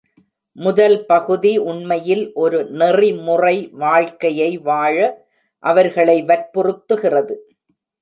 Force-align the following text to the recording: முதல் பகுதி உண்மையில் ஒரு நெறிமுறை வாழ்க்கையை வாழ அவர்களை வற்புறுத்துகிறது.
முதல் 0.55 0.95
பகுதி 1.05 1.51
உண்மையில் 1.63 2.23
ஒரு 2.33 2.59
நெறிமுறை 2.71 3.55
வாழ்க்கையை 3.83 4.51
வாழ 4.69 4.97
அவர்களை 5.63 6.19
வற்புறுத்துகிறது. 6.23 7.37